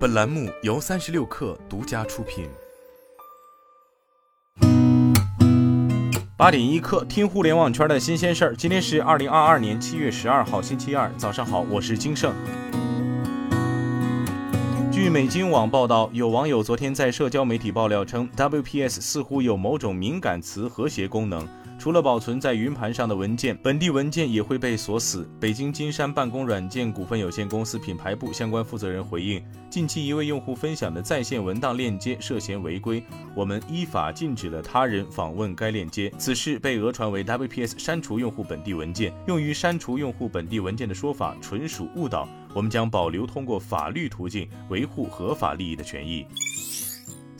[0.00, 2.48] 本栏目由三十六氪独家出品。
[6.38, 8.56] 八点一刻，听互联网圈的新鲜事儿。
[8.56, 12.32] 今天是二零二二年七月十二号，星期二，早上好，我是金盛。
[14.90, 21.46] 据美金网报道，有网友昨天在社交媒体爆料称，WPS 似乎有某种敏感词和谐功能。
[21.80, 25.26] 除了保存在云盘上的文件，本地文件也会被锁死。
[25.40, 33.02] 北京金山办公软件股份有限公司品牌部相关负责人回应：近期一位用户分享的在线文档链接涉嫌违规，
[33.34, 36.12] 我们依法禁止了他人访问该链接。
[36.18, 46.26] 此事被讹传为 WPS 删除用户本地文件，用于删除用户本地文件的说法纯属误导，我们将保留通过法律途径维护合法利益的权益。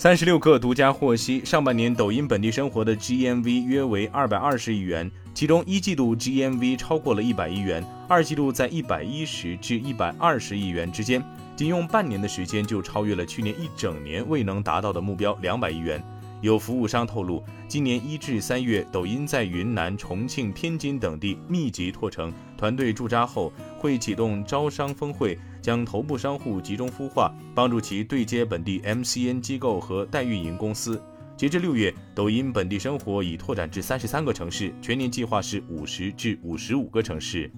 [0.00, 11.22] 三十六氪独家获悉，上半年抖音本地生活的 GMV 约为二百二十亿元，其中一季度 GMV 超过了一百亿元，二季度在一百一十至一百二十亿元之间，
[11.54, 16.02] 仅用半年的时间就超越了去年一整年未能达到的目标两百亿元。
[16.40, 31.02] 有服务商透露，今年一至三月，抖音在云南、重庆、天津等地密集拓城，团队驻扎后会启动招商峰会，将头部商户集中孵化，帮助其对接本地 MCN 机构和代运营公司。
[31.36, 37.50] 截至六月，抖音本地生活已拓展至三十三个城市，全年计划是五十至五十五个城市。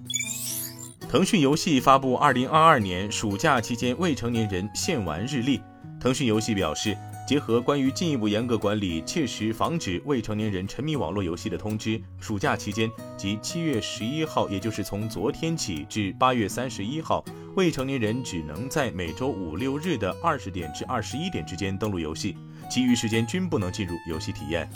[1.09, 5.61] 腾讯游戏发布二零二二年暑假期间未成年人限玩日历，
[5.99, 6.97] 腾讯游戏表示。
[7.33, 22.37] 结合关于进一步严格管理、切实防止未成年人沉迷网络游戏的通知，暑假期间即七月十一号，也就是从昨天起至八月三十一号，未成年人只能在每周五六日的二十点至二十一点之间登录游戏，
[22.69, 24.69] 其余时间均不能进入游戏体验。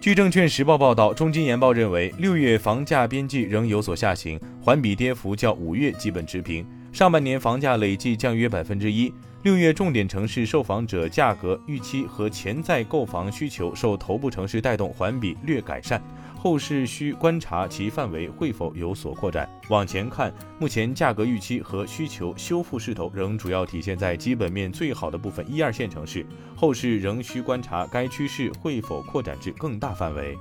[0.00, 9.12] 据证券时报报道，中金研报认为，六月房价边际仍有所下行，环比跌幅较五月基本持平，上半年房价累计降约百分之一。
[9.42, 16.02] 六月重点城市受访者价格预期和潜在购房需求受头部城市带动，环比略改善，
[16.36, 19.48] 后市需观察其范围会否有所扩展。
[19.70, 30.36] 往前看，目前价格预期和需求修复势头仍主要体现在基本面最好的部分一二线城市，后市仍需观察该趋势会否扩展至更大范围。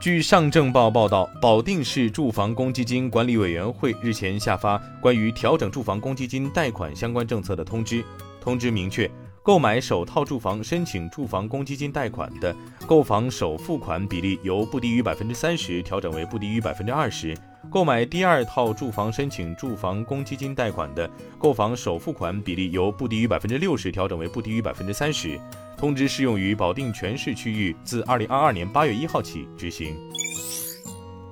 [0.00, 8.04] 据上证报报道，保定市住房公积金管理委员会日前下发关于调整住房公积金贷款相关政策的通知。
[8.40, 9.10] 通知明确，
[9.42, 12.54] 购买首套住房申请住房公积金贷款的，
[12.86, 17.34] 购房首付款比例由不低于百分之三十调整为不低于百分之二十；
[17.68, 21.10] 购买第二套住房申请住房公积金贷款的，
[21.40, 25.40] 购房首付款比例由不低于百分之六十调整为不低于百分之三十。
[25.78, 29.96] 通知适用于保定全市区域，自二零二二年八月一号起执行。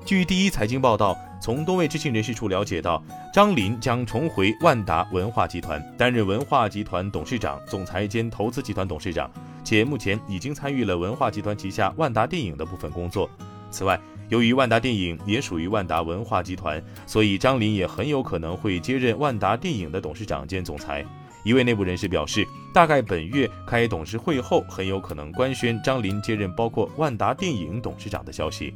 [0.04, 3.02] 据第一财经报道，从多位知情人士处了解到，
[3.34, 9.28] 张林将重回万达文化集团，担任文化集团董事长、总裁兼投资集团董事长，
[9.64, 13.28] 且目前已经参与了文化集团旗下万达电影的部分工作。
[13.72, 21.04] 此外，由于万达电影也属于万达文化集团，所以张林也很有可能会接任万达电影的董事长兼总裁。
[21.46, 28.74] 一位内部人士表示，大概本月开董事会后，很有可能官宣张林接任包括万达电影董事长的消息。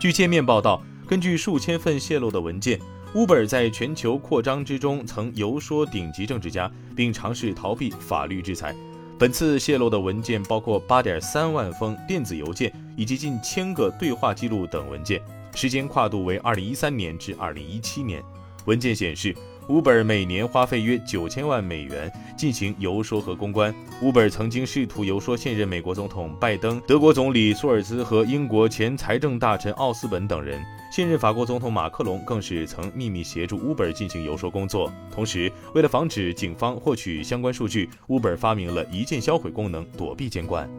[0.00, 2.76] 据界面报道，根据数千份泄露的文件
[3.14, 8.74] ，Uber 在全球扩张之中曾游说顶级政治家，并尝试逃避法律制裁。
[9.16, 15.22] 本次泄露的文件包括八点三万封电子邮件以及近千个对话记录等文件，
[15.54, 18.20] 时间跨度为二零一三年至二零一七年。
[18.64, 19.32] 文件显示。
[19.68, 23.74] Uber 每年花费约九千万美元进行游说和公关。
[24.02, 30.62] Uber 曾经试图游说现任美国总统拜登、德国总理舒尔茨和英国前财政大臣奥斯本等人。
[30.92, 34.92] 现任法国总统马克龙更是曾秘密协助 Uber 进行游说工作。
[35.10, 40.70] 同时，为了防止警方获取相关数据，Uber 发明了一键销毁功能，躲避监管。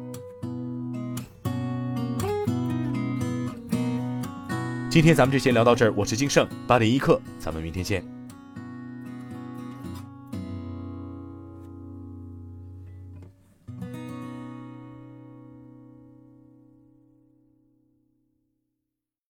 [4.90, 8.15] 今天咱们就先聊到这儿，我是金盛八点一刻，咱们明天见。